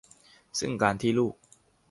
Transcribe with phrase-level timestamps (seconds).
[0.59, 1.33] ซึ่งการที่ลูก